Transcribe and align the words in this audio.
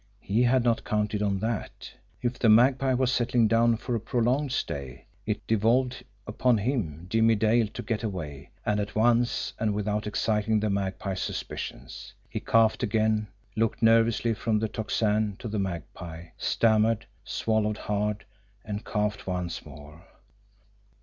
He 0.19 0.41
had 0.41 0.63
not 0.63 0.83
counted 0.83 1.21
on 1.21 1.37
that! 1.41 1.91
If 2.23 2.39
the 2.39 2.49
Magpie 2.49 2.95
was 2.95 3.11
settling 3.11 3.47
down 3.47 3.77
for 3.77 3.93
a 3.93 3.99
prolonged 3.99 4.51
stay, 4.51 5.05
it 5.27 5.45
devolved 5.45 6.03
upon 6.25 6.57
him, 6.57 7.05
Jimmie 7.07 7.35
Dale, 7.35 7.67
to 7.67 7.83
get 7.83 8.01
away, 8.01 8.49
and 8.65 8.79
at 8.79 8.95
once 8.95 9.53
and 9.59 9.75
without 9.75 10.07
exciting 10.07 10.59
the 10.59 10.71
Magpie's 10.71 11.21
suspicions. 11.21 12.15
He 12.27 12.39
coughed 12.39 12.81
again, 12.81 13.27
looked 13.55 13.83
nervously 13.83 14.33
from 14.33 14.57
the 14.57 14.67
Tocsin 14.67 15.35
to 15.37 15.47
the 15.47 15.59
Magpie 15.59 16.29
stammered 16.35 17.05
swallowed 17.23 17.77
hard 17.77 18.25
and 18.65 18.83
coughed 18.83 19.27
once 19.27 19.63
more. 19.63 20.03